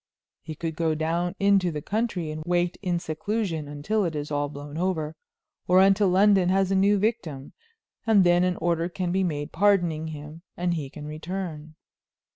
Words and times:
He 0.41 0.55
could 0.55 0.75
go 0.75 0.95
down 0.95 1.35
into 1.39 1.71
the 1.71 1.83
country 1.83 2.31
and 2.31 2.41
wait 2.43 2.75
in 2.81 2.97
seclusion 2.97 3.67
until 3.67 4.03
it 4.03 4.15
is 4.15 4.31
all 4.31 4.49
blown 4.49 4.75
over, 4.75 5.15
or 5.67 5.79
until 5.79 6.09
London 6.09 6.49
has 6.49 6.71
a 6.71 6.75
new 6.75 6.97
victim, 6.97 7.53
and 8.07 8.23
then 8.23 8.43
an 8.43 8.55
order 8.55 8.89
can 8.89 9.11
be 9.11 9.23
made 9.23 9.51
pardoning 9.51 10.07
him, 10.07 10.41
and 10.57 10.73
he 10.73 10.89
can 10.89 11.05
return." 11.05 11.75